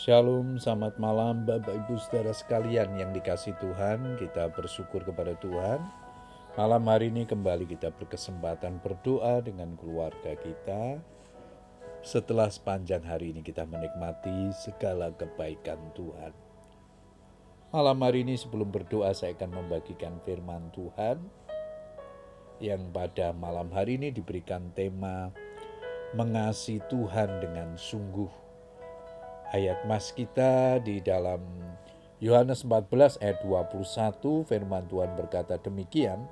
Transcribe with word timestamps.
Shalom, 0.00 0.56
selamat 0.56 0.96
malam 0.96 1.44
Bapak 1.44 1.76
Ibu 1.76 2.00
Saudara 2.00 2.32
sekalian 2.32 2.96
yang 2.96 3.12
dikasih 3.12 3.52
Tuhan. 3.60 4.16
Kita 4.16 4.48
bersyukur 4.48 5.04
kepada 5.04 5.36
Tuhan. 5.36 5.76
Malam 6.56 6.88
hari 6.88 7.12
ini 7.12 7.28
kembali 7.28 7.68
kita 7.68 7.92
berkesempatan 7.92 8.80
berdoa 8.80 9.44
dengan 9.44 9.76
keluarga 9.76 10.32
kita. 10.40 11.04
Setelah 12.00 12.48
sepanjang 12.48 13.04
hari 13.04 13.36
ini 13.36 13.44
kita 13.44 13.68
menikmati 13.68 14.48
segala 14.56 15.12
kebaikan 15.12 15.92
Tuhan. 15.92 16.32
Malam 17.68 18.00
hari 18.00 18.24
ini 18.24 18.40
sebelum 18.40 18.72
berdoa 18.72 19.12
saya 19.12 19.36
akan 19.36 19.52
membagikan 19.52 20.16
firman 20.24 20.72
Tuhan 20.72 21.20
yang 22.56 22.88
pada 22.88 23.36
malam 23.36 23.68
hari 23.68 24.00
ini 24.00 24.16
diberikan 24.16 24.72
tema 24.72 25.28
mengasihi 26.16 26.80
Tuhan 26.88 27.44
dengan 27.44 27.76
sungguh 27.76 28.48
ayat 29.50 29.82
mas 29.86 30.14
kita 30.14 30.78
di 30.82 31.02
dalam 31.02 31.42
Yohanes 32.22 32.62
14 32.62 33.22
ayat 33.22 33.38
21 33.42 34.46
firman 34.46 34.86
Tuhan 34.86 35.10
berkata 35.18 35.58
demikian 35.58 36.26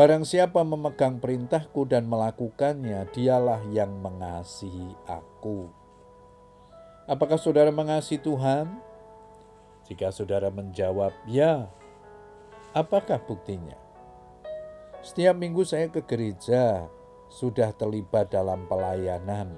Barang 0.00 0.24
siapa 0.24 0.64
memegang 0.64 1.20
perintahku 1.20 1.84
dan 1.84 2.08
melakukannya, 2.08 3.04
dialah 3.12 3.60
yang 3.68 4.00
mengasihi 4.00 4.96
aku. 5.04 5.68
Apakah 7.04 7.36
saudara 7.36 7.68
mengasihi 7.68 8.16
Tuhan? 8.16 8.80
Jika 9.84 10.08
saudara 10.08 10.48
menjawab 10.48 11.12
ya, 11.28 11.68
apakah 12.72 13.20
buktinya? 13.20 13.76
Setiap 15.04 15.36
minggu 15.36 15.68
saya 15.68 15.92
ke 15.92 16.00
gereja, 16.00 16.88
sudah 17.28 17.68
terlibat 17.76 18.32
dalam 18.32 18.64
pelayanan 18.72 19.52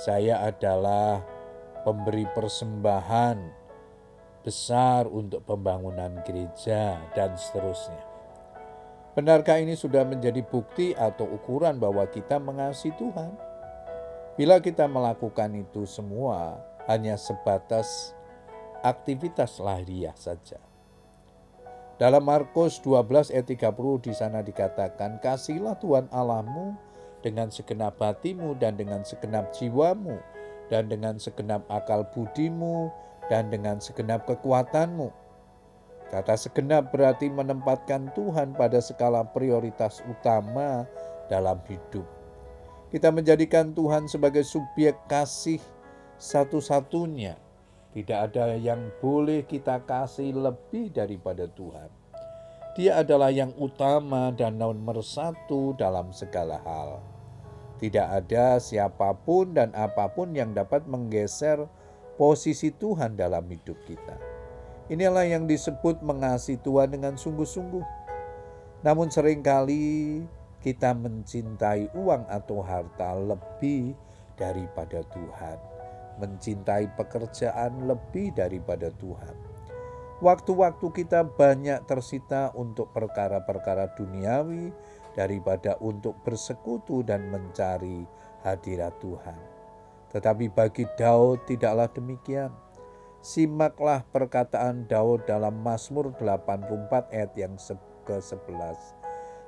saya 0.00 0.40
adalah 0.48 1.20
pemberi 1.84 2.24
persembahan 2.32 3.36
besar 4.40 5.04
untuk 5.04 5.44
pembangunan 5.44 6.24
gereja 6.24 6.96
dan 7.12 7.36
seterusnya. 7.36 8.00
Benarkah 9.12 9.60
ini 9.60 9.76
sudah 9.76 10.08
menjadi 10.08 10.40
bukti 10.40 10.96
atau 10.96 11.28
ukuran 11.28 11.76
bahwa 11.76 12.08
kita 12.08 12.40
mengasihi 12.40 12.96
Tuhan? 12.96 13.36
Bila 14.40 14.56
kita 14.64 14.88
melakukan 14.88 15.52
itu 15.52 15.84
semua 15.84 16.56
hanya 16.88 17.20
sebatas 17.20 18.16
aktivitas 18.80 19.60
lahiriah 19.60 20.16
saja. 20.16 20.56
Dalam 22.00 22.24
Markus 22.24 22.80
12 22.80 23.28
ayat 23.28 23.44
30 23.44 24.00
di 24.00 24.16
sana 24.16 24.40
dikatakan, 24.40 25.20
"Kasihlah 25.20 25.76
Tuhan 25.76 26.08
Allahmu 26.08 26.72
dengan 27.20 27.52
segenap 27.52 28.00
hatimu 28.00 28.56
dan 28.56 28.76
dengan 28.76 29.04
segenap 29.04 29.52
jiwamu 29.52 30.16
dan 30.72 30.86
dengan 30.88 31.18
segenap 31.18 31.66
akal 31.68 32.06
budimu 32.14 32.88
dan 33.28 33.50
dengan 33.50 33.82
segenap 33.82 34.24
kekuatanmu. 34.24 35.10
Kata 36.10 36.34
segenap 36.34 36.90
berarti 36.90 37.30
menempatkan 37.30 38.10
Tuhan 38.18 38.58
pada 38.58 38.82
skala 38.82 39.22
prioritas 39.30 40.02
utama 40.10 40.82
dalam 41.30 41.62
hidup. 41.70 42.02
Kita 42.90 43.14
menjadikan 43.14 43.70
Tuhan 43.70 44.10
sebagai 44.10 44.42
subjek 44.42 44.98
kasih 45.06 45.62
satu-satunya. 46.18 47.38
Tidak 47.94 48.18
ada 48.18 48.58
yang 48.58 48.90
boleh 48.98 49.46
kita 49.46 49.86
kasih 49.86 50.34
lebih 50.34 50.90
daripada 50.90 51.46
Tuhan. 51.46 51.99
Dia 52.80 53.04
adalah 53.04 53.28
yang 53.28 53.52
utama 53.60 54.32
dan 54.32 54.56
nomor 54.56 55.04
satu 55.04 55.76
dalam 55.76 56.16
segala 56.16 56.64
hal. 56.64 57.04
Tidak 57.76 58.08
ada 58.08 58.56
siapa 58.56 59.12
pun 59.20 59.52
dan 59.52 59.68
apa 59.76 60.08
pun 60.08 60.32
yang 60.32 60.56
dapat 60.56 60.88
menggeser 60.88 61.68
posisi 62.16 62.72
Tuhan 62.72 63.20
dalam 63.20 63.44
hidup 63.52 63.76
kita. 63.84 64.16
Inilah 64.88 65.28
yang 65.28 65.44
disebut 65.44 66.00
mengasihi 66.00 66.56
Tuhan 66.64 66.96
dengan 66.96 67.20
sungguh-sungguh. 67.20 67.84
Namun 68.80 69.12
sering 69.12 69.44
kali 69.44 70.24
kita 70.64 70.96
mencintai 70.96 71.92
uang 71.92 72.32
atau 72.32 72.64
harta 72.64 73.12
lebih 73.12 73.92
daripada 74.40 75.04
Tuhan. 75.12 75.58
Mencintai 76.16 76.96
pekerjaan 76.96 77.84
lebih 77.84 78.32
daripada 78.32 78.88
Tuhan 78.96 79.49
Waktu-waktu 80.20 80.84
kita 80.92 81.24
banyak 81.24 81.88
tersita 81.88 82.52
untuk 82.52 82.92
perkara-perkara 82.92 83.96
duniawi 83.96 84.68
daripada 85.16 85.80
untuk 85.80 86.12
bersekutu 86.20 87.00
dan 87.00 87.32
mencari 87.32 88.04
hadirat 88.44 89.00
Tuhan. 89.00 89.40
Tetapi 90.12 90.52
bagi 90.52 90.84
Daud 91.00 91.48
tidaklah 91.48 91.88
demikian. 91.88 92.52
Simaklah 93.24 94.04
perkataan 94.12 94.84
Daud 94.84 95.24
dalam 95.24 95.56
Mazmur 95.64 96.12
84 96.12 97.16
ayat 97.16 97.32
yang 97.40 97.56
ke-11. 98.04 98.76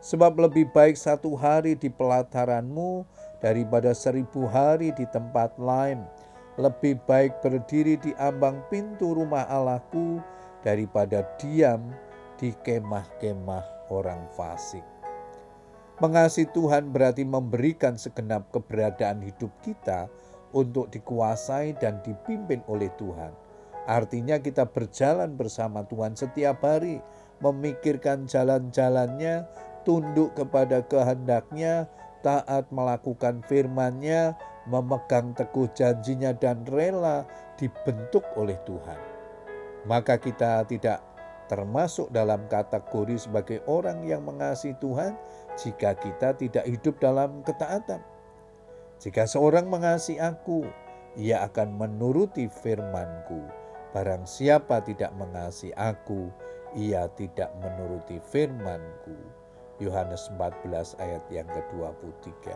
Sebab 0.00 0.40
lebih 0.40 0.72
baik 0.72 0.96
satu 0.96 1.36
hari 1.36 1.76
di 1.76 1.92
pelataranmu 1.92 3.04
daripada 3.44 3.92
seribu 3.92 4.48
hari 4.48 4.88
di 4.96 5.04
tempat 5.04 5.52
lain. 5.60 6.00
Lebih 6.56 7.00
baik 7.04 7.44
berdiri 7.44 8.00
di 8.00 8.16
ambang 8.16 8.60
pintu 8.72 9.16
rumah 9.16 9.44
Allahku 9.48 10.20
daripada 10.62 11.26
diam 11.38 11.90
di 12.38 12.54
kemah-kemah 12.66 13.92
orang 13.94 14.26
fasik. 14.34 14.82
Mengasihi 16.00 16.50
Tuhan 16.50 16.90
berarti 16.90 17.22
memberikan 17.22 17.94
segenap 17.94 18.50
keberadaan 18.50 19.22
hidup 19.22 19.52
kita 19.62 20.10
untuk 20.50 20.90
dikuasai 20.90 21.78
dan 21.78 22.02
dipimpin 22.02 22.58
oleh 22.66 22.90
Tuhan. 22.98 23.30
Artinya 23.86 24.38
kita 24.42 24.66
berjalan 24.66 25.38
bersama 25.38 25.86
Tuhan 25.86 26.18
setiap 26.18 26.62
hari, 26.66 26.98
memikirkan 27.38 28.26
jalan-jalannya, 28.26 29.46
tunduk 29.86 30.34
kepada 30.34 30.82
kehendaknya, 30.86 31.86
taat 32.26 32.66
melakukan 32.74 33.42
firman-Nya, 33.46 34.34
memegang 34.66 35.34
teguh 35.34 35.70
janjinya 35.74 36.34
dan 36.34 36.62
rela 36.66 37.26
dibentuk 37.58 38.22
oleh 38.38 38.58
Tuhan 38.66 39.21
maka 39.86 40.18
kita 40.18 40.62
tidak 40.66 41.02
termasuk 41.50 42.08
dalam 42.08 42.48
kategori 42.48 43.28
sebagai 43.28 43.60
orang 43.68 44.06
yang 44.08 44.24
mengasihi 44.24 44.72
Tuhan 44.80 45.18
jika 45.60 45.92
kita 45.98 46.32
tidak 46.38 46.64
hidup 46.64 46.96
dalam 46.96 47.44
ketaatan. 47.44 48.00
Jika 49.02 49.26
seorang 49.26 49.66
mengasihi 49.66 50.22
aku, 50.22 50.64
ia 51.18 51.44
akan 51.44 51.76
menuruti 51.76 52.48
firmanku. 52.48 53.42
Barang 53.92 54.24
siapa 54.24 54.80
tidak 54.80 55.12
mengasihi 55.18 55.76
aku, 55.76 56.32
ia 56.78 57.04
tidak 57.18 57.52
menuruti 57.60 58.16
firmanku. 58.32 59.42
Yohanes 59.82 60.30
14 60.38 60.96
ayat 61.02 61.24
yang 61.28 61.48
ke-23. 61.50 62.54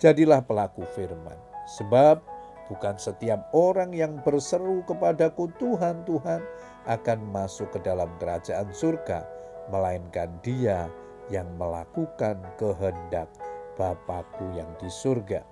Jadilah 0.00 0.42
pelaku 0.42 0.82
firman, 0.96 1.36
sebab 1.78 2.33
Bukan 2.64 2.96
setiap 2.96 3.52
orang 3.52 3.92
yang 3.92 4.24
berseru 4.24 4.80
kepadaku 4.88 5.52
Tuhan, 5.60 6.08
Tuhan 6.08 6.40
akan 6.88 7.18
masuk 7.28 7.76
ke 7.76 7.78
dalam 7.84 8.08
kerajaan 8.16 8.72
surga, 8.72 9.24
melainkan 9.68 10.32
dia 10.40 10.88
yang 11.28 11.48
melakukan 11.56 12.40
kehendak 12.56 13.28
Bapakku 13.74 14.54
yang 14.54 14.70
di 14.78 14.86
surga. 14.86 15.42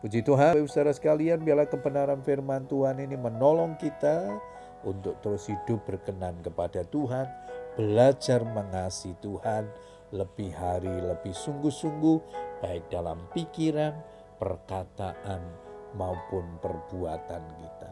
Puji 0.00 0.24
Tuhan, 0.24 0.56
Bapak 0.56 0.72
saudara 0.72 0.96
sekalian, 0.96 1.44
biarlah 1.44 1.68
kebenaran 1.68 2.24
firman 2.24 2.64
Tuhan 2.64 3.04
ini 3.04 3.20
menolong 3.20 3.76
kita 3.76 4.32
untuk 4.80 5.20
terus 5.20 5.44
hidup 5.44 5.84
berkenan 5.84 6.40
kepada 6.40 6.80
Tuhan, 6.88 7.28
belajar 7.76 8.40
mengasihi 8.40 9.12
Tuhan 9.20 9.68
lebih 10.16 10.50
hari, 10.56 11.04
lebih 11.04 11.36
sungguh-sungguh, 11.36 12.18
baik 12.64 12.88
dalam 12.88 13.20
pikiran, 13.36 13.92
perkataan, 14.40 15.69
maupun 15.96 16.58
perbuatan 16.62 17.42
kita. 17.58 17.90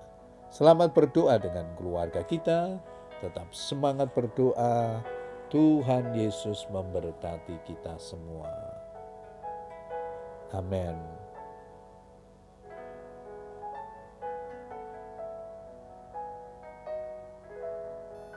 Selamat 0.49 0.97
berdoa 0.97 1.37
dengan 1.37 1.69
keluarga 1.77 2.25
kita, 2.25 2.81
tetap 3.21 3.50
semangat 3.53 4.12
berdoa. 4.15 5.03
Tuhan 5.49 6.12
Yesus 6.12 6.69
memberkati 6.69 7.56
kita 7.65 7.97
semua. 7.97 8.53
Amin. 10.53 11.18